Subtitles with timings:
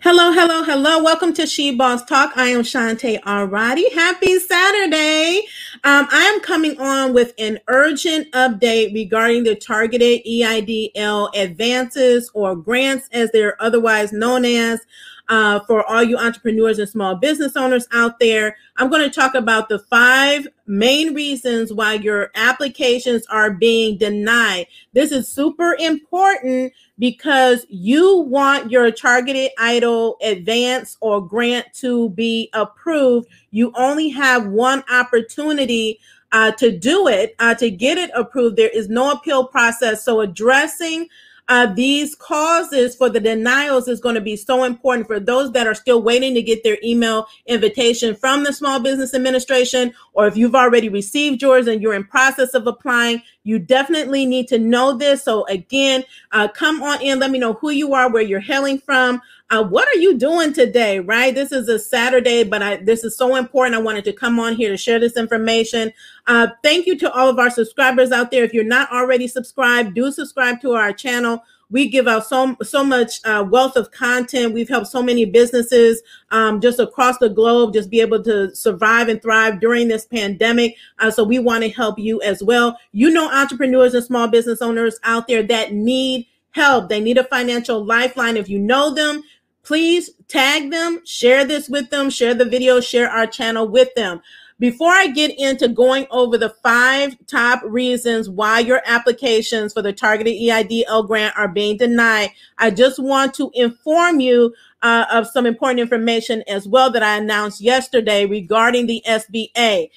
[0.00, 1.02] Hello, hello, hello.
[1.02, 2.32] Welcome to She Boss Talk.
[2.36, 3.92] I am Shantae Arati.
[3.92, 5.38] Happy Saturday.
[5.82, 12.54] Um, I am coming on with an urgent update regarding the targeted EIDL advances or
[12.54, 14.80] grants, as they're otherwise known as.
[15.28, 19.34] Uh, for all you entrepreneurs and small business owners out there, I'm going to talk
[19.34, 24.66] about the five main reasons why your applications are being denied.
[24.92, 26.72] This is super important
[27.02, 33.26] because you want your targeted EIDL advance or grant to be approved.
[33.50, 35.98] You only have one opportunity
[36.30, 38.56] uh, to do it, uh, to get it approved.
[38.56, 40.04] There is no appeal process.
[40.04, 41.08] So addressing
[41.48, 45.66] uh, these causes for the denials is going to be so important for those that
[45.66, 50.36] are still waiting to get their email invitation from the Small Business Administration, or if
[50.36, 54.96] you've already received yours and you're in process of applying, you definitely need to know
[54.96, 55.24] this.
[55.24, 57.18] So again, uh, come on in.
[57.18, 59.20] Let me know who you are, where you're hailing from.
[59.50, 61.00] Uh, what are you doing today?
[61.00, 61.34] Right?
[61.34, 63.74] This is a Saturday, but I, this is so important.
[63.74, 65.92] I wanted to come on here to share this information.
[66.26, 68.44] Uh, thank you to all of our subscribers out there.
[68.44, 71.42] If you're not already subscribed, do subscribe to our channel
[71.72, 74.52] we give out so so much uh, wealth of content.
[74.52, 79.08] We've helped so many businesses um, just across the globe just be able to survive
[79.08, 80.76] and thrive during this pandemic.
[80.98, 82.78] Uh, so we want to help you as well.
[82.92, 86.90] You know, entrepreneurs and small business owners out there that need help.
[86.90, 88.36] They need a financial lifeline.
[88.36, 89.22] If you know them,
[89.62, 94.20] please tag them, share this with them, share the video, share our channel with them.
[94.58, 99.92] Before I get into going over the five top reasons why your applications for the
[99.92, 105.46] targeted EIDL grant are being denied, I just want to inform you uh, of some
[105.46, 109.90] important information as well that I announced yesterday regarding the SBA.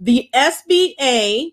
[0.00, 1.52] The SBA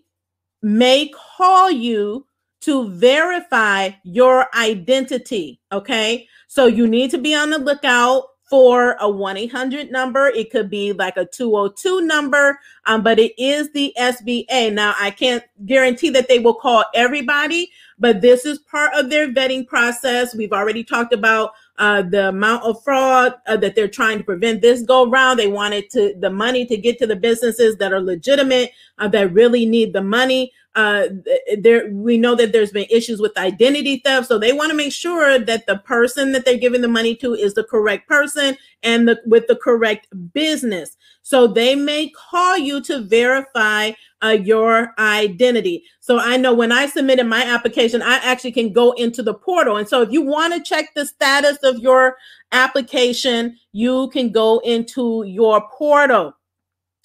[0.62, 2.26] may call you
[2.62, 5.60] to verify your identity.
[5.70, 6.26] Okay.
[6.48, 10.28] So you need to be on the lookout for a 1-800 number.
[10.28, 15.10] It could be like a 202 number um, but it is the sba now i
[15.10, 20.34] can't guarantee that they will call everybody but this is part of their vetting process.
[20.34, 24.62] We've already talked about uh, the amount of fraud uh, that they're trying to prevent
[24.62, 28.00] this go around they wanted to the money to get to the businesses that are
[28.00, 31.08] legitimate uh, that really need the money uh,
[31.58, 34.92] there we know that there's been issues with identity theft so they want to make
[34.92, 39.08] sure that the person that they're giving the money to is the correct person and
[39.08, 40.96] the, with the correct business.
[41.22, 43.92] So they may call you to verify
[44.22, 45.84] uh, your identity.
[46.00, 49.76] So i know when i submitted my application i actually can go into the portal.
[49.76, 52.16] And so if you want to check the status of your
[52.52, 56.32] application you can go into your portal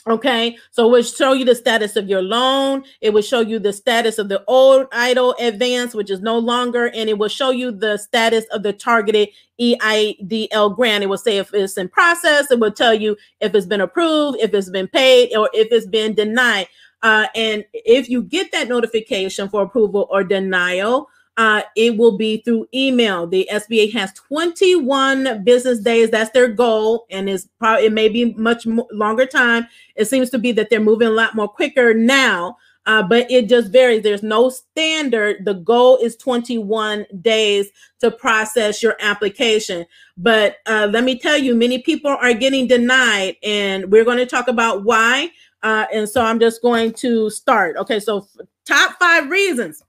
[0.07, 2.83] Okay, so it will show you the status of your loan.
[3.01, 6.87] It will show you the status of the old EIDL advance, which is no longer,
[6.87, 9.29] and it will show you the status of the targeted
[9.59, 11.03] EIDL grant.
[11.03, 12.49] It will say if it's in process.
[12.49, 15.85] It will tell you if it's been approved, if it's been paid, or if it's
[15.85, 16.67] been denied.
[17.03, 21.09] Uh, and if you get that notification for approval or denial,
[21.41, 23.25] uh, it will be through email.
[23.25, 26.11] The SBA has 21 business days.
[26.11, 29.65] That's their goal, and it's probably it may be much longer time.
[29.95, 33.49] It seems to be that they're moving a lot more quicker now, uh, but it
[33.49, 34.03] just varies.
[34.03, 35.43] There's no standard.
[35.43, 39.87] The goal is 21 days to process your application.
[40.17, 44.27] But uh, let me tell you, many people are getting denied, and we're going to
[44.27, 45.31] talk about why.
[45.63, 47.77] Uh, and so I'm just going to start.
[47.77, 48.27] Okay, so
[48.63, 49.81] top five reasons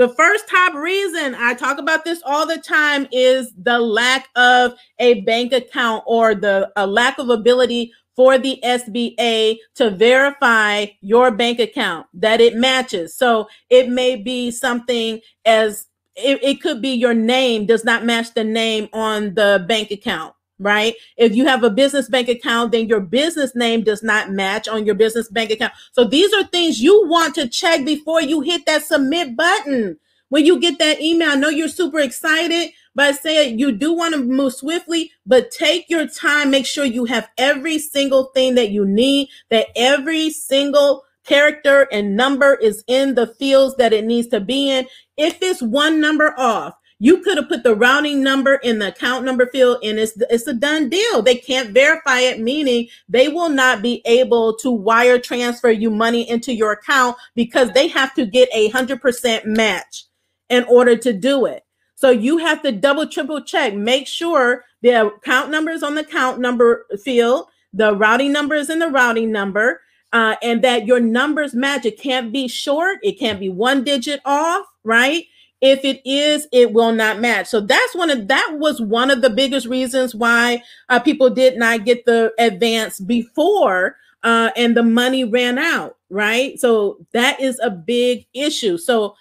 [0.00, 4.72] the first top reason I talk about this all the time is the lack of
[4.98, 11.58] a bank account or the lack of ability for the SBA to verify your bank
[11.58, 13.14] account that it matches.
[13.14, 15.86] So it may be something as
[16.16, 20.34] it, it could be your name does not match the name on the bank account
[20.60, 20.94] right?
[21.16, 24.86] If you have a business bank account, then your business name does not match on
[24.86, 25.72] your business bank account.
[25.92, 29.98] So these are things you want to check before you hit that submit button.
[30.28, 33.92] When you get that email, I know you're super excited, but I say you do
[33.92, 36.50] want to move swiftly, but take your time.
[36.50, 42.16] Make sure you have every single thing that you need, that every single character and
[42.16, 44.86] number is in the fields that it needs to be in.
[45.16, 49.24] If it's one number off, you could have put the routing number in the account
[49.24, 51.22] number field and it's it's a done deal.
[51.22, 56.28] They can't verify it, meaning they will not be able to wire transfer you money
[56.28, 60.04] into your account because they have to get a hundred percent match
[60.50, 61.64] in order to do it.
[61.94, 63.74] So you have to double, triple check.
[63.74, 68.68] Make sure the account number is on the account number field, the routing number is
[68.68, 69.80] in the routing number,
[70.12, 71.86] uh, and that your numbers match.
[71.86, 72.98] It can't be short.
[73.02, 75.24] It can't be one digit off, right?
[75.60, 77.46] If it is, it will not match.
[77.48, 81.58] So that's one of that was one of the biggest reasons why uh, people did
[81.58, 86.58] not get the advance before uh, and the money ran out, right?
[86.58, 88.78] So that is a big issue.
[88.78, 89.16] So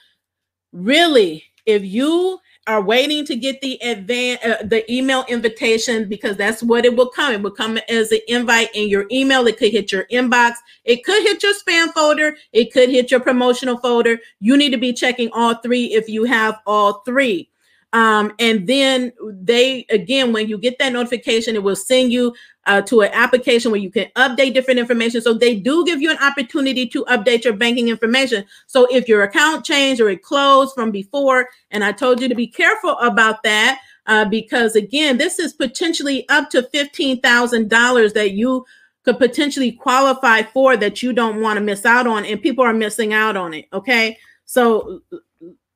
[0.71, 2.39] really, if you
[2.69, 7.09] are waiting to get the advance uh, the email invitation because that's what it will
[7.09, 7.33] come.
[7.33, 9.47] It will come as an invite in your email.
[9.47, 10.53] It could hit your inbox.
[10.85, 12.37] It could hit your spam folder.
[12.53, 14.19] It could hit your promotional folder.
[14.39, 17.49] You need to be checking all three if you have all three
[17.93, 22.33] um, and then they again when you get that notification it will send you
[22.65, 25.21] uh, to an application where you can update different information.
[25.21, 28.45] So they do give you an opportunity to update your banking information.
[28.67, 32.35] So if your account changed or it closed from before, and I told you to
[32.35, 38.13] be careful about that uh, because again, this is potentially up to fifteen thousand dollars
[38.13, 38.65] that you
[39.03, 42.73] could potentially qualify for that you don't want to miss out on, and people are
[42.73, 43.65] missing out on it.
[43.73, 45.01] Okay, so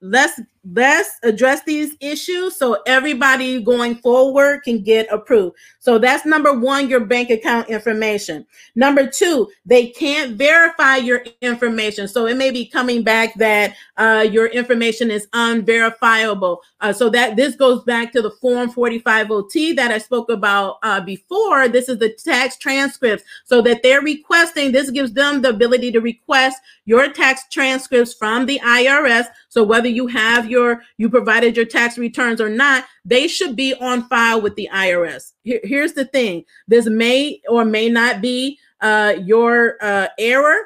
[0.02, 0.40] let's
[0.72, 5.58] let's address these issues so everybody going forward can get approved.
[5.80, 8.46] So that's number one your bank account information.
[8.76, 12.08] Number two they can't verify your information.
[12.08, 16.62] So it may be coming back that uh, your information is unverifiable.
[16.80, 20.78] Uh, so that this goes back to the form 45 ot that i spoke about
[20.84, 21.68] uh, before.
[21.68, 23.26] This is the tax transcripts.
[23.44, 28.46] So that they're requesting this gives them the ability to request your tax transcripts from
[28.46, 33.28] the irs so whether you have your you provided your tax returns or not, they
[33.28, 35.34] should be on file with the IRS.
[35.44, 40.58] Here, here's the thing: this may or may not be uh, your uh, error,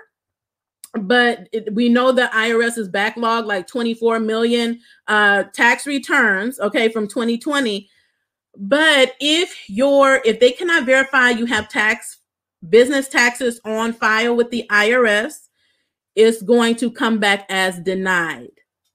[0.94, 6.60] but it, we know the IRS is backlog like 24 million uh, tax returns.
[6.60, 7.90] Okay, from 2020.
[8.60, 12.20] But if your if they cannot verify you have tax
[12.70, 15.48] business taxes on file with the IRS,
[16.16, 18.50] it's going to come back as denied.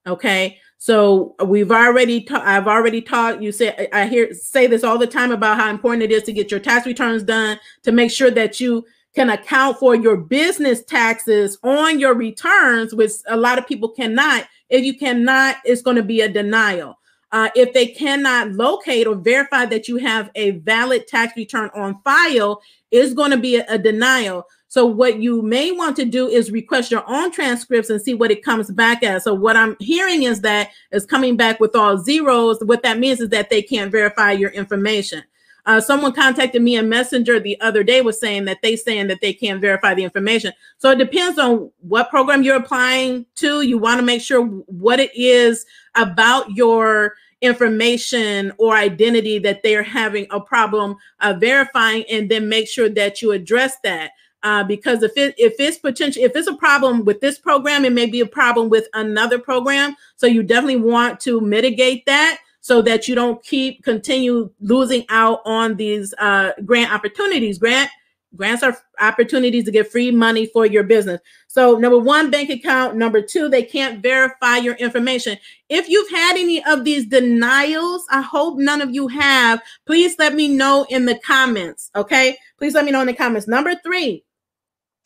[0.07, 0.59] Okay.
[0.83, 3.53] So we've already, ta- I've already taught you.
[3.53, 6.51] Say I hear say this all the time about how important it is to get
[6.51, 8.85] your tax returns done to make sure that you
[9.15, 14.49] can account for your business taxes on your returns, which a lot of people cannot.
[14.71, 16.99] If you cannot, it's going to be a denial.
[17.31, 22.01] Uh, if they cannot locate or verify that you have a valid tax return on
[22.03, 24.49] file, it's going to be a, a denial.
[24.73, 28.31] So what you may want to do is request your own transcripts and see what
[28.31, 29.25] it comes back as.
[29.25, 32.59] So what I'm hearing is that it's coming back with all zeros.
[32.65, 35.25] What that means is that they can't verify your information.
[35.67, 39.21] Uh, someone contacted me in Messenger the other day was saying that they saying that
[39.21, 40.55] they can't verify the information.
[40.79, 43.61] So it depends on what program you're applying to.
[43.61, 45.67] You want to make sure what it is
[45.97, 52.69] about your information or identity that they're having a problem uh, verifying, and then make
[52.69, 56.55] sure that you address that uh, because if it if it's potential if it's a
[56.55, 59.95] problem with this program, it may be a problem with another program.
[60.17, 65.41] So you definitely want to mitigate that so that you don't keep continue losing out
[65.45, 67.59] on these uh, grant opportunities.
[67.59, 67.91] Grant
[68.35, 71.21] grants are opportunities to get free money for your business.
[71.49, 72.97] So number one, bank account.
[72.97, 75.37] Number two, they can't verify your information.
[75.69, 79.63] If you've had any of these denials, I hope none of you have.
[79.87, 81.91] Please let me know in the comments.
[81.95, 83.47] Okay, please let me know in the comments.
[83.47, 84.25] Number three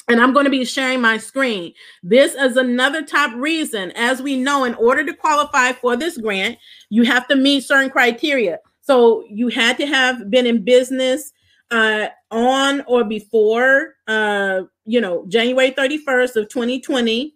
[0.09, 1.73] and I'm going to be sharing my screen.
[2.03, 3.93] This is another top reason.
[3.97, 6.59] As we know, in order to qualify for this grant,
[6.91, 8.59] you have to meet certain criteria.
[8.83, 11.33] So you had to have been in business
[11.73, 17.35] uh, on or before, uh, you know, January 31st of 2020,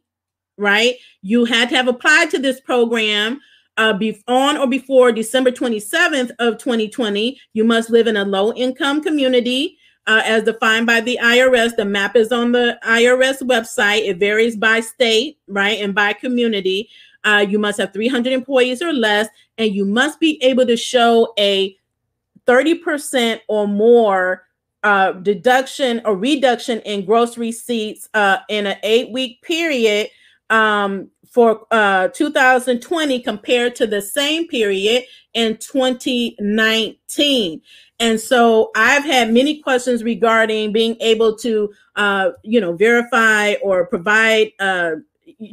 [0.56, 0.94] right?
[1.22, 3.40] You had to have applied to this program
[3.76, 7.40] uh, be on or before December 27th of 2020.
[7.52, 9.78] You must live in a low income community
[10.10, 11.76] uh, as defined by the IRS.
[11.76, 14.08] The map is on the IRS website.
[14.08, 16.88] It varies by state, right, and by community.
[17.22, 21.32] Uh, you must have 300 employees or less, and you must be able to show
[21.38, 21.76] a
[22.48, 24.48] 30% or more
[24.82, 30.08] uh, deduction or reduction in gross receipts uh, in an eight week period
[30.48, 37.62] um, for uh, 2020 compared to the same period in 2019.
[38.00, 43.86] And so I've had many questions regarding being able to, uh, you know, verify or
[43.86, 44.92] provide uh,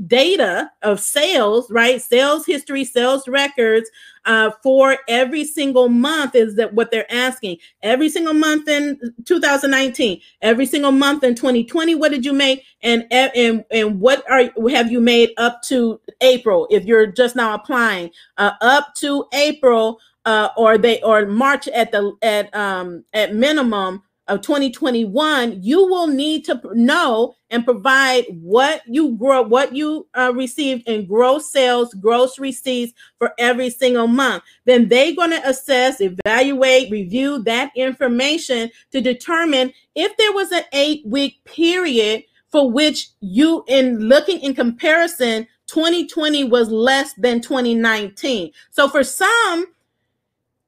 [0.06, 2.02] data of sales, right?
[2.02, 3.90] Sales history, sales records
[4.26, 7.58] uh, for every single month is that what they're asking.
[7.84, 12.64] Every single month in 2019, every single month in 2020, what did you make?
[12.82, 16.68] And and and what are have you made up to April?
[16.70, 21.92] If you're just now applying, uh, up to April uh, or they or March at
[21.92, 28.82] the at um at minimum of 2021, you will need to know and provide what
[28.86, 34.44] you grow, what you uh, received in gross sales, gross receipts for every single month.
[34.66, 40.64] Then they're going to assess, evaluate, review that information to determine if there was an
[40.74, 48.52] eight week period for which you, in looking in comparison, 2020 was less than 2019.
[48.72, 49.68] So for some,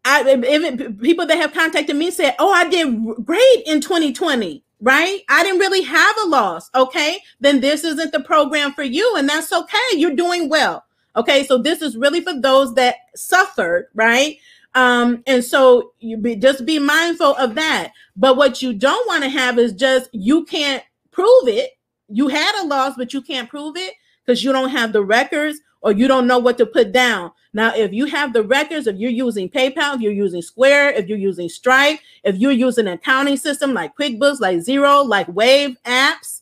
[0.09, 5.23] I if people that have contacted me said, "Oh, I did great in 2020." Right?
[5.27, 6.69] I didn't really have a loss.
[6.73, 7.19] Okay.
[7.41, 9.13] Then this isn't the program for you.
[9.17, 9.77] And that's okay.
[9.91, 10.85] You're doing well.
[11.17, 11.45] Okay.
[11.45, 13.87] So this is really for those that suffered.
[13.93, 14.37] Right.
[14.75, 17.91] Um, and so you be just be mindful of that.
[18.15, 21.71] But what you don't want to have is just you can't prove it.
[22.07, 23.93] You had a loss, but you can't prove it
[24.25, 27.31] because you don't have the records or you don't know what to put down.
[27.53, 31.07] Now, if you have the records, if you're using PayPal, if you're using Square, if
[31.07, 35.77] you're using Stripe, if you're using an accounting system like QuickBooks, like Xero, like Wave
[35.85, 36.41] apps,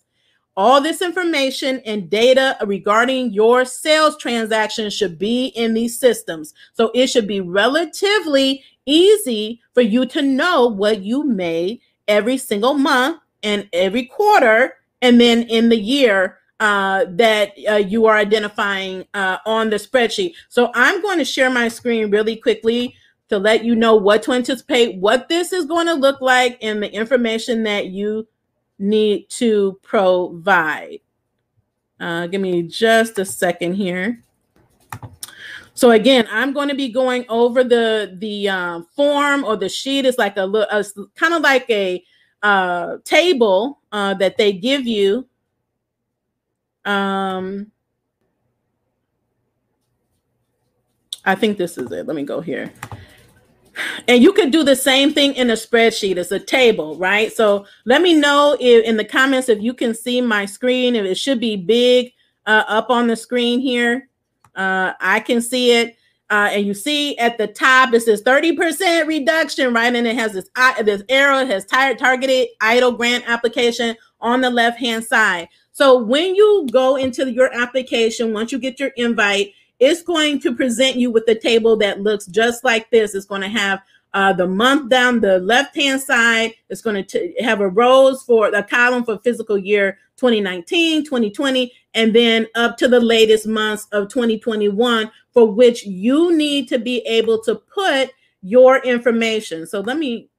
[0.57, 6.53] all this information and data regarding your sales transactions should be in these systems.
[6.73, 12.73] So it should be relatively easy for you to know what you made every single
[12.73, 19.05] month and every quarter, and then in the year uh, that uh, you are identifying
[19.13, 20.33] uh, on the spreadsheet.
[20.49, 22.95] So I'm going to share my screen really quickly
[23.29, 26.81] to let you know what to anticipate, what this is going to look like, and
[26.81, 28.27] the information that you
[28.79, 30.99] need to provide.
[31.99, 34.21] Uh, give me just a second here.
[35.73, 40.05] So again, I'm going to be going over the the um, form or the sheet.
[40.05, 40.83] It's like a, a
[41.15, 42.03] kind of like a
[42.41, 45.27] uh, table uh, that they give you
[46.87, 47.71] um,
[51.25, 52.07] I think this is it.
[52.07, 52.71] Let me go here.
[54.07, 56.17] And you could do the same thing in a spreadsheet.
[56.17, 57.31] It's a table, right?
[57.31, 60.95] So let me know if, in the comments if you can see my screen.
[60.95, 62.13] If it should be big
[62.45, 64.09] uh, up on the screen here.
[64.55, 65.96] Uh, I can see it.
[66.29, 69.95] Uh, and you see at the top it says 30% reduction, right?
[69.95, 74.49] And it has this uh, this arrow, it has targeted EIDL grant application on the
[74.49, 75.47] left hand side.
[75.71, 80.55] So when you go into your application, once you get your invite, it's going to
[80.55, 83.13] present you with a table that looks just like this.
[83.13, 83.81] It's going to have
[84.13, 86.53] uh, the month down the left hand side.
[86.69, 92.15] It's going to have a rows for a column for physical year 2019, 2020, and
[92.15, 97.39] then up to the latest months of 2021 for which you need to be able
[97.39, 98.09] to put
[98.41, 99.67] your information.
[99.67, 100.29] So let me,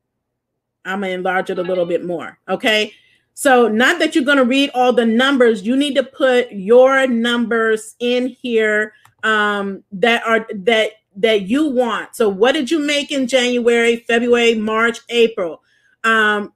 [0.84, 2.40] I'm to enlarge it a little bit more.
[2.48, 2.92] Okay.
[3.32, 7.94] So, not that you're to read all the numbers, you need to put your numbers
[8.00, 12.16] in here um, that are that that you want.
[12.16, 15.62] So, what did you make in January, February, March, April?
[16.02, 16.52] Um,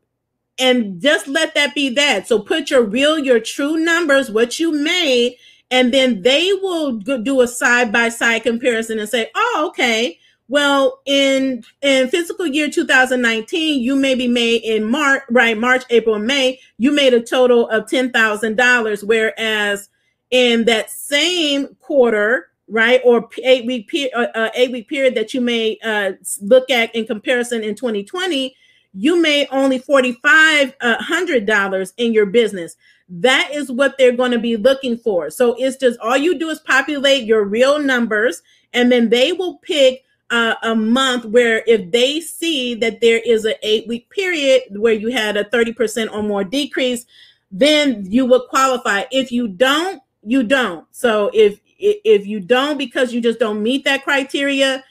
[0.58, 2.26] and just let that be that.
[2.26, 5.36] So, put your real, your true numbers, what you made,
[5.72, 10.20] and then they will do a side by side comparison and say, oh, okay
[10.52, 15.56] well, in in fiscal year 2019, you maybe made in March, right?
[15.56, 19.88] March, April, May, you made a total of ten thousand dollars, whereas
[20.30, 25.32] in that same quarter, right, or eight week period, uh, uh, eight week period that
[25.32, 26.12] you may uh,
[26.42, 28.54] look at in comparison in 2020,
[28.92, 32.76] you made only forty five hundred dollars in your business.
[33.14, 35.28] That is what they're going to be looking for.
[35.28, 38.42] So it's just all you do is populate your real numbers,
[38.72, 43.44] and then they will pick uh, a month where if they see that there is
[43.44, 47.04] an eight week period where you had a 30% or more decrease,
[47.50, 49.04] then you will qualify.
[49.10, 50.86] If you don't, you don't.
[50.92, 54.82] So if if you don't because you just don't meet that criteria,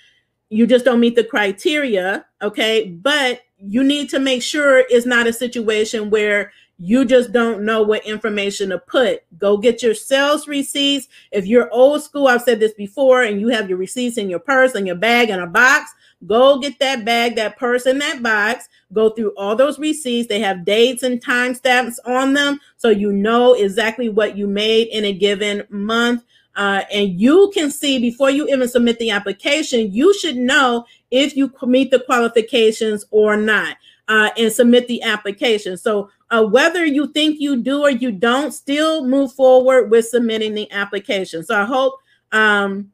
[0.49, 2.89] you just don't meet the criteria, okay?
[2.89, 6.51] But you need to make sure it's not a situation where
[6.83, 9.21] you just don't know what information to put.
[9.37, 11.07] Go get your sales receipts.
[11.31, 14.39] If you're old school, I've said this before, and you have your receipts in your
[14.39, 15.93] purse and your bag and a box,
[16.25, 18.67] go get that bag, that purse, and that box.
[18.93, 20.27] Go through all those receipts.
[20.27, 24.87] They have dates and time stamps on them, so you know exactly what you made
[24.87, 26.23] in a given month.
[26.55, 31.37] Uh, and you can see before you even submit the application, you should know if
[31.37, 33.77] you meet the qualifications or not
[34.11, 35.77] uh, and submit the application.
[35.77, 40.55] So uh, whether you think you do or you don't, still move forward with submitting
[40.55, 41.43] the application.
[41.43, 41.95] So I hope
[42.31, 42.91] um,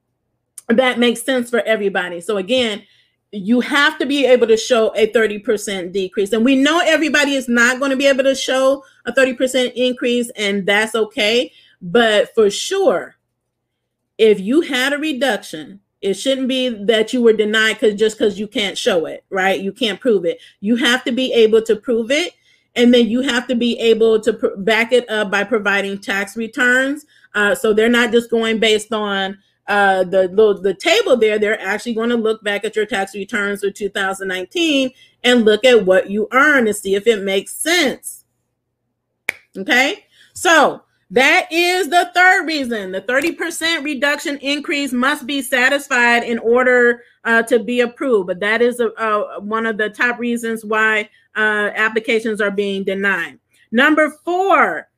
[0.70, 2.22] that makes sense for everybody.
[2.22, 2.84] So again,
[3.32, 6.34] you have to be able to show a 30% decrease.
[6.34, 10.32] And we know everybody is not going to be able to show a 30% increase,
[10.38, 11.52] and that's okay.
[11.82, 13.18] But for sure,
[14.18, 18.40] if you had a reduction It shouldn't be that you were denied because just because
[18.40, 19.60] you can't show it, right?
[19.60, 20.40] You can't prove it.
[20.62, 22.34] You have to be able to prove it.
[22.78, 26.38] And then you have to be able to pr- back it up by providing tax
[26.38, 27.06] returns.
[27.36, 31.38] Uh, so they're not just going based on uh, the, the the table there.
[31.38, 34.92] They're actually going to look back at your tax returns for 2019
[35.24, 38.24] and look at what you earn and see if it makes sense.
[39.58, 42.92] Okay, so that is the third reason.
[42.92, 48.28] The 30% reduction increase must be satisfied in order uh, to be approved.
[48.28, 52.84] But that is a, a, one of the top reasons why uh, applications are being
[52.84, 53.40] denied.
[53.72, 54.90] Number four,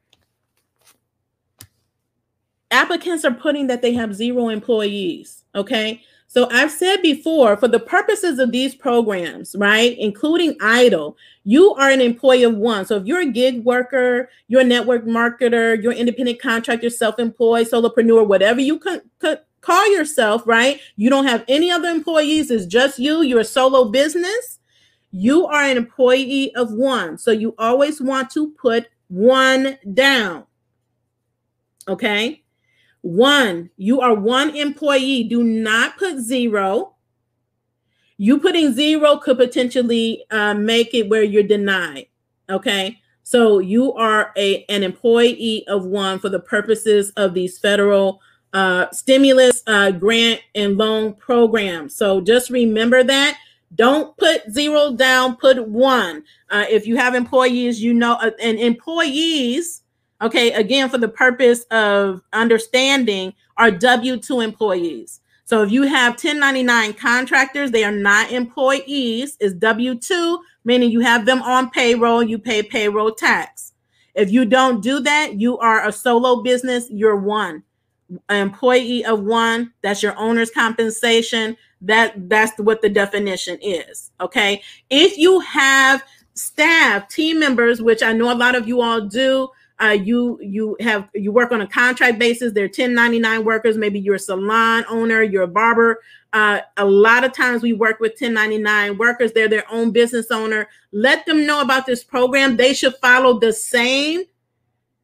[2.71, 5.43] applicants are putting that they have zero employees.
[5.53, 6.01] Okay.
[6.31, 11.89] So I've said before, for the purposes of these programs, right, including EIDL, you are
[11.89, 12.85] an employee of one.
[12.85, 17.67] So if you're a gig worker, you're a network marketer, you're an independent contractor, self-employed,
[17.67, 19.01] solopreneur, whatever you can,
[19.61, 20.79] call yourself, right?
[20.97, 22.51] You don't have any other employees.
[22.51, 23.23] It's just you.
[23.23, 24.59] You're a solo business.
[25.11, 27.17] You are an employee of one.
[27.17, 30.45] So you always want to put one down.
[31.87, 32.38] Okay.
[33.01, 35.23] One, you are one employee.
[35.23, 36.95] Do not put zero.
[38.17, 42.07] You putting zero could potentially uh, make it where you're denied.
[42.49, 42.99] Okay.
[43.23, 48.19] So you are a, an employee of one for the purposes of these federal
[48.53, 51.95] uh, stimulus uh, grant and loan programs.
[51.95, 53.37] So just remember that.
[53.75, 56.23] Don't put zero down, put one.
[56.49, 59.83] Uh, if you have employees, you know, uh, and employees
[60.21, 65.21] okay, again, for the purpose of understanding, are W 2 employees.
[65.45, 70.99] So if you have 1099 contractors, they are not employees, is W 2, meaning you
[70.99, 73.73] have them on payroll, you pay payroll tax.
[74.13, 77.63] If you don't do that, you are a solo business, you're one.
[78.29, 81.57] An employee of one, that's your owner's compensation.
[81.81, 84.11] That that's what the definition is.
[84.19, 84.61] Okay.
[84.89, 89.49] If you have staff, team members, which I know a lot of you all do,
[89.81, 92.53] uh, you you have you work on a contract basis.
[92.53, 93.77] They're 1099 workers.
[93.77, 96.01] Maybe you're a salon owner you're a barber.
[96.33, 99.31] Uh, a lot of times we work with 1099 workers.
[99.31, 100.67] They're their own business owner.
[100.91, 102.57] Let them know about this program.
[102.57, 104.23] They should follow the same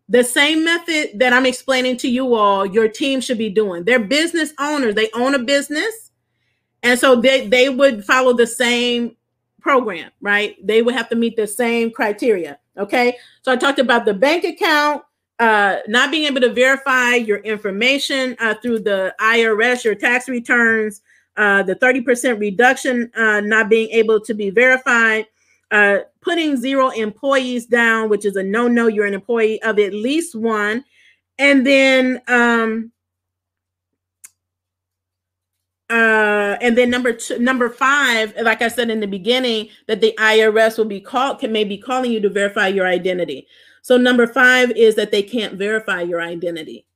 [0.08, 3.86] the same method that i'm explaining to you all your team should be doing.
[3.86, 4.94] They're business owners.
[4.94, 6.12] They own a business.
[6.84, 9.16] And so they they would follow the same
[9.62, 10.56] program right?
[10.62, 13.18] They would have to meet the same criteria Okay.
[13.42, 15.04] So I talked about the bank account,
[15.40, 21.02] uh, not being able to verify your information uh, through the IRS, your tax returns,
[21.38, 25.26] uh, the 30% reduction, uh, not being able to be verified,
[25.72, 28.88] uh, putting zero employees down, which is a no no.
[28.88, 30.84] You're an employee of at least one.
[31.38, 32.92] And then um,
[35.90, 40.16] uh and then number two number five like i said in the beginning that the
[40.18, 43.48] irs will be called can maybe calling you to verify your identity.
[43.84, 46.88] So number five is that they can't verify your identity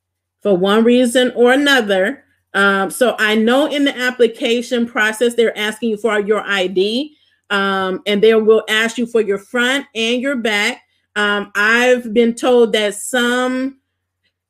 [0.41, 2.23] for one reason or another.
[2.55, 7.15] Um, so i know in the application process they're asking you for your id
[7.51, 10.81] um, and they will ask you for your front and your back.
[11.15, 13.79] Um, i've been told that some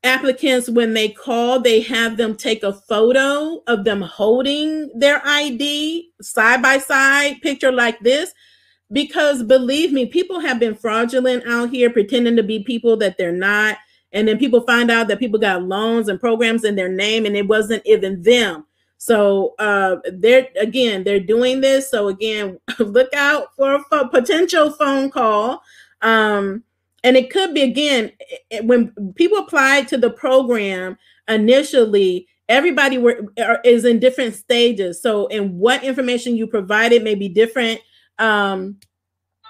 [0.04, 6.10] applicants when they call they have them take a photo of them holding their id
[6.22, 8.34] side by side picture like this.
[8.92, 13.32] Because believe me people have been fraudulent out here pretending to be people that they're
[13.32, 13.78] not.
[14.12, 17.36] And then people find out that people got loans and programs in their name and
[17.36, 18.66] it wasn't even them.
[18.98, 21.90] So uh they're again they're doing this.
[21.92, 25.62] So again look out for a potential phone call.
[26.02, 26.64] Um
[27.04, 28.12] and it could be again
[28.64, 33.32] when people applied to the program initially everybody were
[33.64, 35.02] is in different stages.
[35.02, 37.80] So and what information you provided may be different.
[38.18, 38.78] Um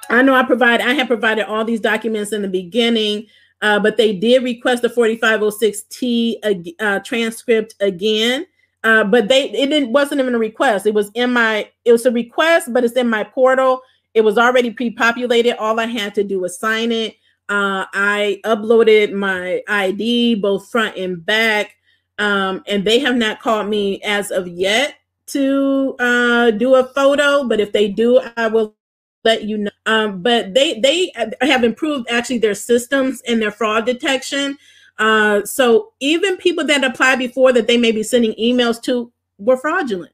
[0.10, 3.28] i know i provide i have provided all these documents in the beginning
[3.62, 8.46] uh, but they did request the 4506t uh, transcript again.
[8.86, 10.86] Uh, but they it didn't wasn't even a request.
[10.86, 13.82] It was in my it was a request but it's in my portal.
[14.14, 15.58] It was already pre-populated.
[15.58, 17.16] All i had to do was sign it
[17.50, 21.76] uh, I uploaded my ID, both front and back,
[22.20, 24.96] um, and they have not called me as of yet
[25.28, 27.44] to uh, do a photo.
[27.44, 28.76] But if they do, I will
[29.24, 29.72] let you know.
[29.86, 34.58] Um, but they they have improved actually their systems and their fraud detection.
[35.00, 39.58] Uh, so even people that applied before that they may be sending emails to were
[39.58, 40.14] fraudulent.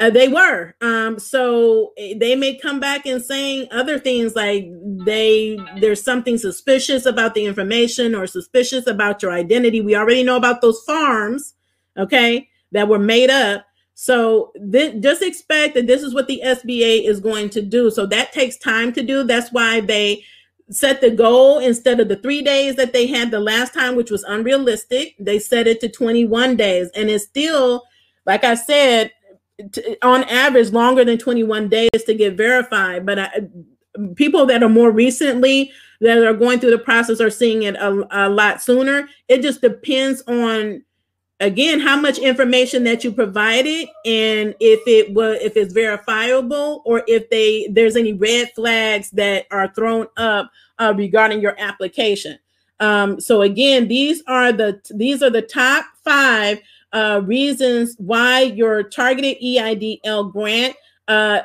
[0.00, 0.74] Uh, they were.
[0.80, 4.66] Um, so eh, they may come back and saying other things like
[5.04, 9.82] they there's something suspicious about the information or suspicious about your identity.
[9.82, 11.54] We already know about those farms,
[11.98, 12.48] okay?
[12.72, 13.66] that were made up.
[13.94, 17.90] So th- just expect that this is what the SBA is going to do.
[17.90, 19.24] So that takes time to do.
[19.24, 20.24] That's why they
[20.70, 24.10] set the goal instead of the three days that they had the last time, which
[24.10, 25.16] was unrealistic.
[25.18, 27.82] They set it to 21 days, and it's still,
[28.24, 29.10] like I said,
[30.02, 33.06] on average longer than 21 days to get verified.
[33.06, 33.30] But I,
[34.14, 38.06] people that are more recently that are going through the process are seeing it a,
[38.10, 39.08] a lot sooner.
[39.28, 40.82] It just depends on
[41.40, 47.02] again how much information that you provided and if it was if it's verifiable or
[47.06, 52.38] if they there's any red flags that are thrown up uh, regarding your application
[52.80, 56.60] um, so again these are the these are the top five
[56.92, 60.74] uh, reasons why your targeted eidl grant
[61.08, 61.40] uh,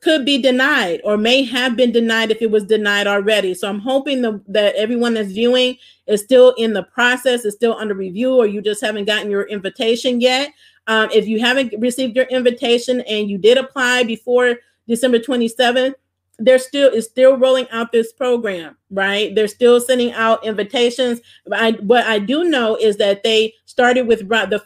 [0.00, 3.54] could be denied or may have been denied if it was denied already.
[3.54, 7.74] So I'm hoping the, that everyone that's viewing is still in the process, is still
[7.74, 10.52] under review, or you just haven't gotten your invitation yet.
[10.86, 14.56] Um, if you haven't received your invitation and you did apply before
[14.86, 15.94] December 27th,
[16.38, 19.34] they're still is still rolling out this program, right?
[19.34, 21.20] They're still sending out invitations.
[21.50, 24.62] I, what I do know is that they started with the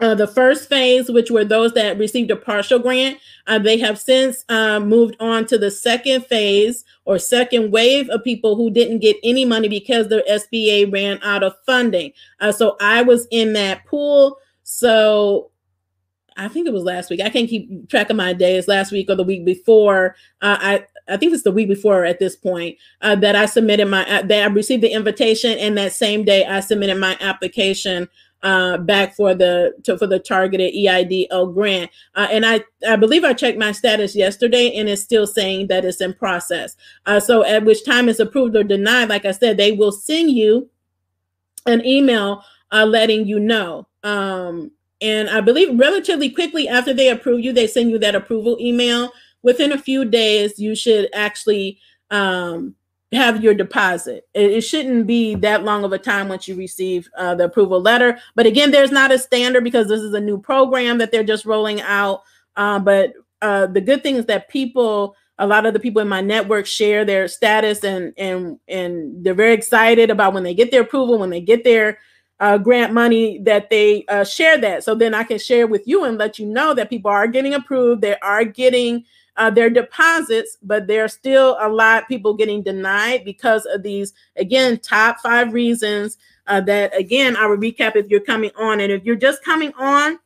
[0.00, 3.98] uh, the first phase, which were those that received a partial grant, uh, they have
[3.98, 8.98] since uh, moved on to the second phase or second wave of people who didn't
[8.98, 12.12] get any money because their SBA ran out of funding.
[12.40, 14.36] Uh, so I was in that pool.
[14.64, 15.50] So
[16.36, 17.20] I think it was last week.
[17.20, 18.66] I can't keep track of my days.
[18.66, 20.16] Last week or the week before.
[20.42, 23.86] Uh, I I think it's the week before at this point uh, that I submitted
[23.86, 28.08] my that I received the invitation, and that same day I submitted my application
[28.44, 31.90] uh, back for the to, for the targeted EIDL grant.
[32.14, 35.84] Uh, and I, I believe I checked my status yesterday and it's still saying that
[35.84, 36.76] it's in process.
[37.06, 40.30] Uh, so at which time it's approved or denied, like I said, they will send
[40.30, 40.68] you
[41.66, 43.88] an email uh, letting you know.
[44.02, 48.58] Um, and I believe relatively quickly after they approve you, they send you that approval
[48.60, 49.10] email.
[49.42, 51.78] Within a few days, you should actually
[52.10, 52.74] um,
[53.14, 54.26] have your deposit.
[54.34, 57.80] It, it, shouldn't be that long of a time once you receive uh, the approval
[57.80, 58.18] letter.
[58.34, 61.44] But again, there's not a standard because this is a new program that they're just
[61.44, 62.22] rolling out.
[62.56, 66.08] Uh, but uh, the good thing is that people, a lot of the people in
[66.08, 70.70] my network share their status and and and they're very excited about when they get
[70.70, 71.98] their approval, when they get their
[72.40, 74.84] uh, grant money that they uh, share that.
[74.84, 77.54] So then I can share with you and let you know that people are getting
[77.54, 78.02] approved.
[78.02, 79.04] They are getting
[79.36, 83.82] uh, their deposits, but there are still a lot of people getting denied because of
[83.82, 88.80] these, again, top five reasons uh, that, again, I will recap if you're coming on.
[88.80, 90.18] And if you're just coming on,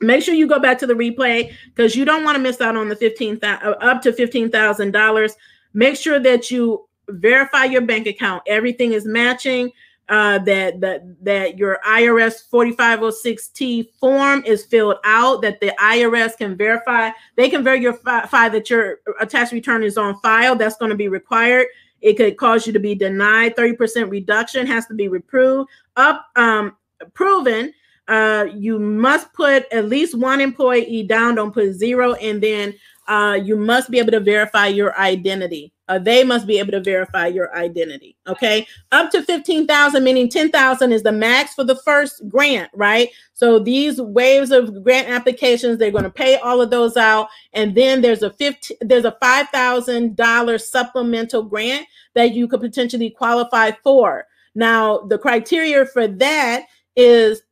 [0.00, 2.76] make sure you go back to the replay because you don't want to miss out
[2.76, 5.32] on the 15, uh, up to $15,000.
[5.74, 8.42] Make sure that you verify your bank account.
[8.46, 9.72] Everything is matching
[10.08, 16.56] uh, that that that your IRS 4506T form is filled out, that the IRS can
[16.56, 20.56] verify, they can verify that your tax return is on file.
[20.56, 21.66] That's going to be required.
[22.00, 23.56] It could cause you to be denied.
[23.56, 26.76] 30% reduction has to be reproved, up um,
[27.14, 27.72] proven.
[28.08, 31.36] Uh, you must put at least one employee down.
[31.36, 32.74] Don't put zero, and then
[33.06, 35.72] uh, you must be able to verify your identity.
[35.92, 38.16] Uh, they must be able to verify your identity.
[38.26, 42.70] Okay, up to fifteen thousand, meaning ten thousand is the max for the first grant,
[42.72, 43.10] right?
[43.34, 47.74] So these waves of grant applications, they're going to pay all of those out, and
[47.74, 53.10] then there's a fifteen, there's a five thousand dollars supplemental grant that you could potentially
[53.10, 54.24] qualify for.
[54.54, 56.64] Now, the criteria for that
[56.96, 57.42] is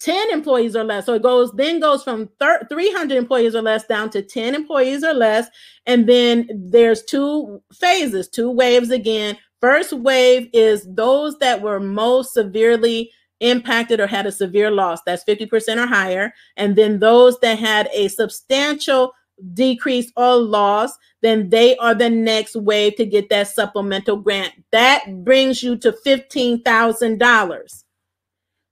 [0.00, 1.06] 10 employees or less.
[1.06, 5.14] So it goes then goes from 300 employees or less down to 10 employees or
[5.14, 5.48] less.
[5.86, 9.36] And then there's two phases, two waves again.
[9.60, 15.00] First wave is those that were most severely impacted or had a severe loss.
[15.04, 16.32] That's 50% or higher.
[16.56, 19.12] And then those that had a substantial
[19.54, 24.52] decrease or loss, then they are the next wave to get that supplemental grant.
[24.72, 27.84] That brings you to $15,000.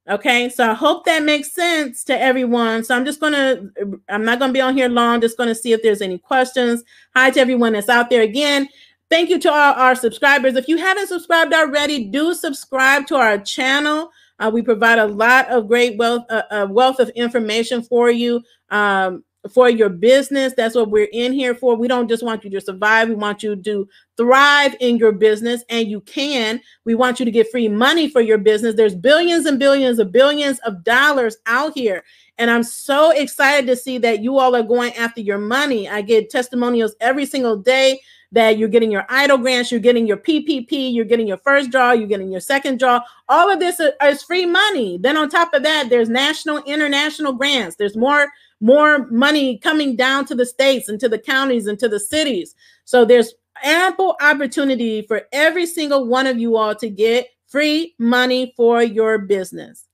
[0.09, 2.85] Okay, so I hope that makes sense to everyone.
[2.85, 3.69] So I'm just gonna,
[4.09, 6.85] I'm not gonna be on here long, just gonna see if there's any questions.
[7.17, 8.69] Hi to everyone that's out there again.
[9.11, 10.55] Thank you to all our subscribers.
[10.55, 14.11] If you haven't subscribed already, do subscribe to our channel.
[14.39, 18.43] Uh, we provide a lot of great wealth, uh, uh, wealth of information for you.
[18.71, 20.53] Um, for your business.
[20.57, 21.77] That's what we're in here for.
[21.77, 23.09] We don't just want you to survive.
[23.09, 26.61] We want you to thrive in your business and you can.
[26.85, 28.75] We want you to get free money for your business.
[28.75, 32.05] There's billions and billions of billions of dollars out here.
[32.39, 35.89] And I'm so excited to see that you all are going after your money.
[35.89, 38.01] I get testimonials every single day
[38.33, 41.93] that you're getting your EIDL grants, you're getting your PPP, you're getting your first draw,
[41.93, 43.01] you're getting your second draw.
[43.29, 44.99] All of this is free money.
[44.99, 47.77] Then on top of that, there's national, international grants.
[47.77, 48.29] There's more
[48.61, 52.55] more money coming down to the states and to the counties and to the cities.
[52.85, 58.53] So there's ample opportunity for every single one of you all to get free money
[58.57, 59.85] for your business.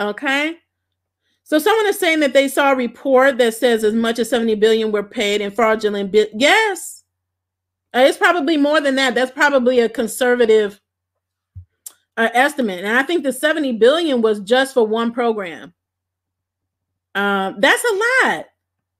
[0.00, 0.56] Okay?
[1.44, 4.54] So someone is saying that they saw a report that says as much as 70
[4.54, 6.30] billion were paid in fraudulent bit.
[6.34, 7.02] Yes,
[7.94, 9.14] uh, it's probably more than that.
[9.14, 10.80] That's probably a conservative
[12.16, 12.84] uh, estimate.
[12.84, 15.74] And I think the 70 billion was just for one program.
[17.14, 18.46] Um, that's a lot.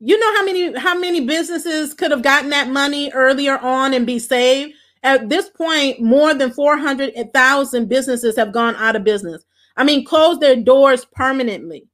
[0.01, 4.07] You know how many how many businesses could have gotten that money earlier on and
[4.07, 4.75] be saved?
[5.05, 9.45] At this point, more than 400,000 businesses have gone out of business.
[9.77, 11.89] I mean, closed their doors permanently.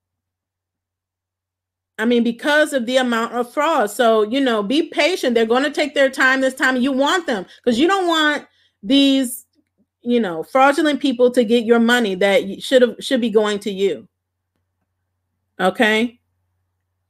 [1.98, 3.90] I mean, because of the amount of fraud.
[3.90, 5.35] So, you know, be patient.
[5.35, 6.76] They're going to take their time this time.
[6.76, 8.46] You want them because you don't want
[8.83, 9.46] these,
[10.02, 13.70] you know, fraudulent people to get your money that should have should be going to
[13.70, 14.09] you.
[15.61, 16.21] Okay.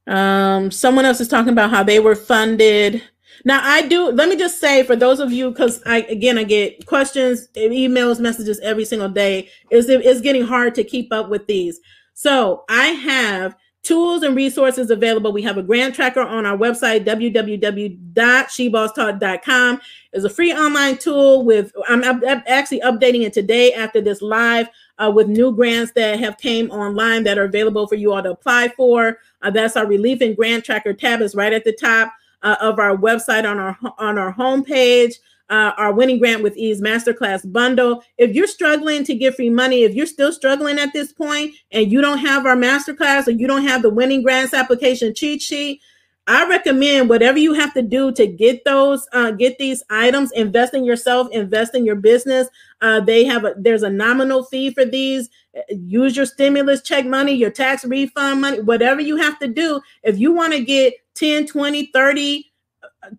[0.06, 3.02] Um, someone else is talking about how they were funded.
[3.44, 4.10] Now, I do.
[4.10, 8.18] Let me just say for those of you, because I again I get questions, emails,
[8.18, 9.48] messages every single day.
[9.70, 11.80] Is it is getting hard to keep up with these.
[12.14, 15.32] So I have tools and resources available.
[15.32, 19.80] We have a grant tracker on our website, www.shebosstalk.com.
[20.12, 24.68] It's a free online tool with, I'm, I'm actually updating it today after this live
[24.98, 28.30] uh, with new grants that have came online that are available for you all to
[28.30, 29.18] apply for.
[29.42, 32.78] Uh, that's our relief and grant tracker tab is right at the top uh, of
[32.78, 35.14] our website on our on our homepage
[35.50, 39.82] uh, our winning grant with ease masterclass bundle if you're struggling to get free money
[39.82, 43.46] if you're still struggling at this point and you don't have our masterclass or you
[43.46, 45.80] don't have the winning grants application cheat sheet
[46.28, 50.74] i recommend whatever you have to do to get those uh, get these items invest
[50.74, 52.46] in yourself invest in your business
[52.80, 55.28] uh, they have a there's a nominal fee for these
[55.70, 60.16] use your stimulus check money your tax refund money whatever you have to do if
[60.18, 62.44] you want to get 10 20 30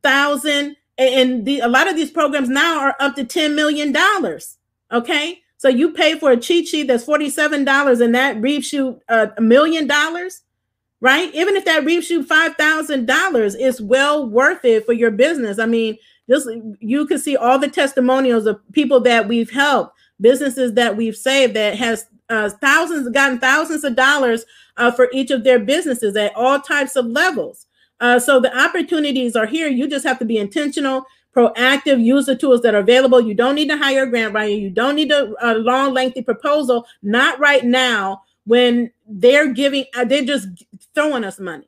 [0.02, 3.95] thousand and the, a lot of these programs now are up to $10 million.
[4.91, 5.41] Okay.
[5.58, 9.88] So you pay for a cheat sheet that's $47 and that reaps you a million
[9.88, 10.41] dollars,
[11.01, 11.33] right?
[11.33, 15.59] Even if that reaps you $5,000, it's well worth it for your business.
[15.59, 15.97] I mean,
[16.29, 16.47] just
[16.79, 21.55] you can see all the testimonials of people that we've helped, businesses that we've saved
[21.55, 24.45] that has uh, thousands, gotten thousands of dollars
[24.77, 27.65] uh, for each of their businesses at all types of levels.
[27.99, 29.67] Uh, so the opportunities are here.
[29.67, 33.19] You just have to be intentional, proactive, use the tools that are available.
[33.19, 34.53] You don't need to hire a grant writer.
[34.53, 36.85] You don't need a, a long, lengthy proposal.
[37.01, 40.48] Not right now when they're giving, uh, they're just
[40.95, 41.67] throwing us money,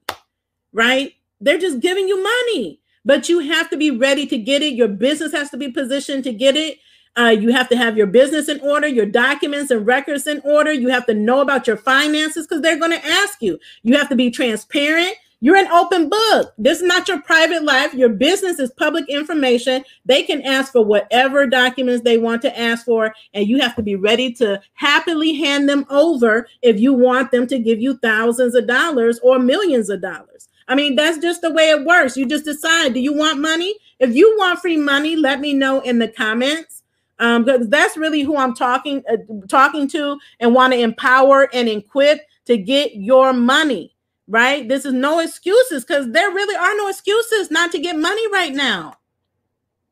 [0.74, 1.14] right?
[1.42, 4.74] They're just giving you money, but you have to be ready to get it.
[4.76, 6.80] Your business has to be positioned to get it.
[7.18, 10.72] Uh, you have to have your business in order, your documents and records in order.
[10.72, 13.60] You have to know about your finances because they're going to ask you.
[13.84, 15.16] You have to be transparent.
[15.44, 16.54] You're an open book.
[16.60, 17.96] This is not your private life.
[17.96, 19.84] Your business is public information.
[20.06, 23.82] They can ask for whatever documents they want to ask for, and you have to
[23.82, 28.54] be ready to happily hand them over if you want them to give you thousands
[28.54, 30.48] of dollars or millions of dollars.
[30.68, 32.16] I mean, that's just the way it works.
[32.16, 33.74] You just decide do you want money?
[34.00, 36.84] If you want free money, let me know in the comments.
[37.18, 41.68] Um, because that's really who I'm talking uh, talking to and want to empower and
[41.68, 43.91] equip to get your money
[44.32, 44.68] right?
[44.70, 48.54] This is no excuses because there really are no excuses not to get money right
[48.54, 48.96] now.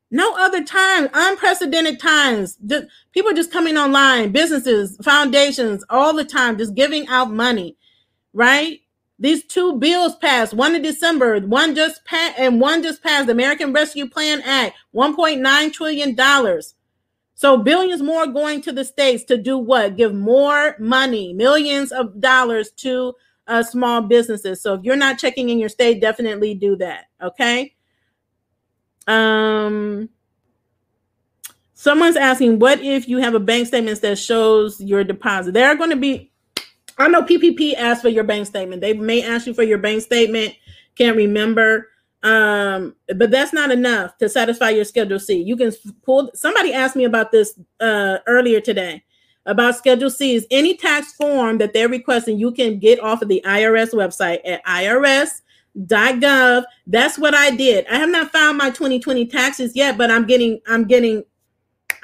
[0.10, 2.58] No other time, unprecedented times.
[2.66, 7.76] Just, people just coming online, businesses, foundations, all the time, just giving out money,
[8.32, 8.80] right?
[9.20, 13.34] These two bills passed, one in December, one just passed, and one just passed the
[13.34, 16.62] American Rescue Plan Act, $1.9 trillion.
[17.36, 19.98] So billions more going to the states to do what?
[19.98, 23.14] Give more money, millions of dollars to
[23.50, 24.62] uh, small businesses.
[24.62, 27.06] So if you're not checking in your state, definitely do that.
[27.22, 27.76] Okay.
[29.08, 30.10] Um,
[31.74, 35.54] someone's asking, what if you have a bank statement that shows your deposit?
[35.54, 36.32] There are going to be,
[36.98, 38.82] I know PPP asks for your bank statement.
[38.82, 40.54] They may ask you for your bank statement.
[40.96, 41.88] Can't remember.
[42.22, 45.42] Um, but that's not enough to satisfy your Schedule C.
[45.42, 45.72] You can
[46.04, 46.30] pull.
[46.36, 49.04] Somebody asked me about this uh, earlier today
[49.46, 53.30] about Schedule C is any tax form that they're requesting, you can get off of
[53.30, 56.64] the IRS website at irs.gov.
[56.88, 57.88] That's what I did.
[57.88, 61.24] I have not found my 2020 taxes yet, but I'm getting, I'm getting,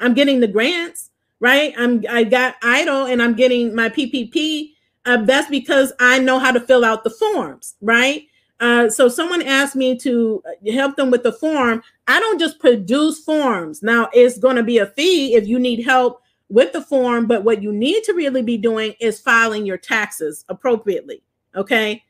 [0.00, 1.72] I'm getting the grants, right?
[1.76, 4.72] I'm I got EIDL and I'm getting my PPP
[5.06, 8.26] uh, that's because I know how to fill out the forms, right?
[8.58, 11.82] Uh, so someone asked me to help them with the form.
[12.08, 13.82] I don't just produce forms.
[13.82, 17.44] Now it's going to be a fee if you need help with the form, but
[17.44, 21.22] what you need to really be doing is filing your taxes appropriately.
[21.54, 22.02] Okay.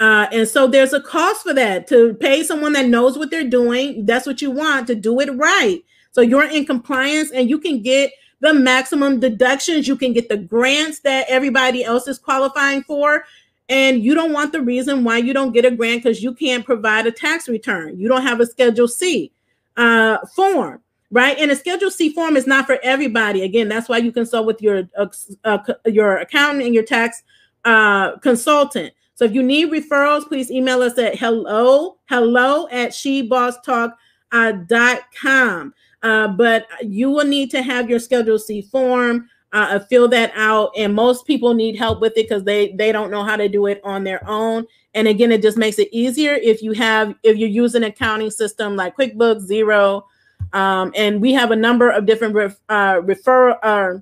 [0.00, 3.48] Uh, and so there's a cost for that to pay someone that knows what they're
[3.48, 4.04] doing.
[4.06, 5.80] That's what you want to do it right.
[6.12, 9.86] So you're in compliance and you can get the maximum deductions.
[9.86, 13.24] You can get the grants that everybody else is qualifying for.
[13.68, 16.64] And you don't want the reason why you don't get a grant because you can't
[16.64, 17.98] provide a tax return.
[17.98, 19.32] You don't have a Schedule C
[19.76, 20.80] uh, form,
[21.12, 21.38] right?
[21.38, 23.42] And a Schedule C form is not for everybody.
[23.42, 25.06] Again, that's why you consult with your uh,
[25.44, 27.22] uh, your accountant and your tax
[27.64, 28.92] uh, consultant.
[29.14, 35.74] So if you need referrals, please email us at hello hello at shebosstalk.com.
[36.02, 36.04] Uh.
[36.04, 40.72] Uh, but you will need to have your Schedule C form, uh, fill that out.
[40.76, 43.66] And most people need help with it because they they don't know how to do
[43.66, 44.66] it on their own.
[44.94, 48.30] And again, it just makes it easier if you have if you use an accounting
[48.30, 50.02] system like QuickBooks, Xero,
[50.52, 53.98] um, and we have a number of different ref, uh, refer uh,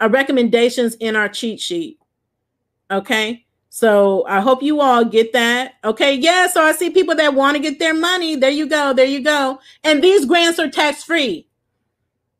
[0.00, 1.98] uh, recommendations in our cheat sheet.
[2.90, 3.44] Okay.
[3.70, 5.74] So I hope you all get that.
[5.82, 6.14] Okay.
[6.14, 6.46] Yeah.
[6.46, 8.36] So I see people that want to get their money.
[8.36, 8.92] There you go.
[8.92, 9.60] There you go.
[9.82, 11.48] And these grants are tax free.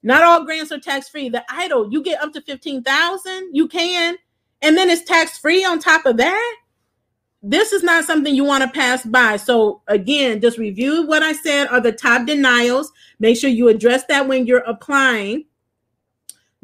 [0.03, 1.29] Not all grants are tax free.
[1.29, 3.51] The EIDL, you get up to 15,000.
[3.55, 4.17] You can.
[4.61, 6.57] And then it's tax free on top of that.
[7.43, 9.37] This is not something you want to pass by.
[9.37, 12.93] So again, just review what I said are the top denials.
[13.19, 15.47] Make sure you address that when you're applying.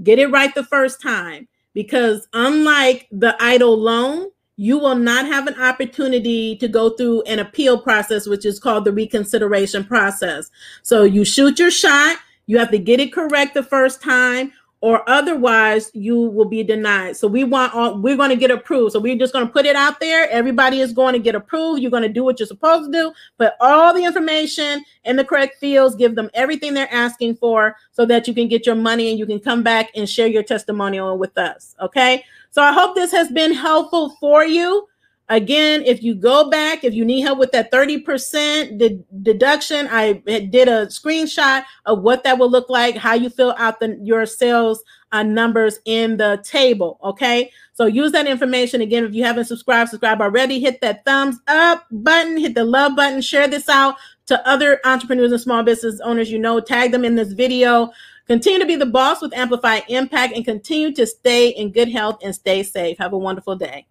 [0.03, 5.47] Get it right the first time because unlike the EIDL loan, you will not have
[5.47, 10.51] an opportunity to go through an appeal process, which is called the reconsideration process.
[10.83, 15.09] So you shoot your shot, you have to get it correct the first time, or
[15.09, 17.17] otherwise you will be denied.
[17.17, 18.93] So we want all, we're going to get approved.
[18.93, 20.29] So we're just going to put it out there.
[20.31, 21.83] Everybody is going to get approved.
[21.83, 25.25] You're going to do what you're supposed to do, put all the information in the
[25.25, 29.11] correct fields, give them everything they're asking for so that you can get your money
[29.11, 31.75] and you can come back and share your testimonial with us.
[31.81, 32.25] Okay.
[32.51, 34.89] So I hope this has been helpful for you.
[35.31, 40.15] Again, if you go back, if you need help with that 30% de- deduction, I
[40.15, 44.25] did a screenshot of what that will look like, how you fill out the, your
[44.25, 46.99] sales uh, numbers in the table.
[47.03, 47.51] Okay.
[47.75, 48.81] So use that information.
[48.81, 52.97] Again, if you haven't subscribed, subscribe already, hit that thumbs up button, hit the love
[52.97, 57.05] button, share this out to other entrepreneurs and small business owners you know, tag them
[57.05, 57.91] in this video.
[58.27, 62.19] Continue to be the boss with Amplify Impact and continue to stay in good health
[62.23, 62.99] and stay safe.
[62.99, 63.87] Have a wonderful day.